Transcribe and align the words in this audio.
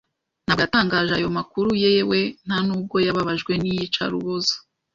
Ntabwo 0.45 0.61
yatangaje 0.63 1.11
ayo 1.19 1.29
makuru, 1.37 1.69
yewe 1.83 2.19
nta 2.45 2.57
nubwo 2.67 2.95
yababajwe 3.05 3.53
n’iyicarubozo. 3.57 4.53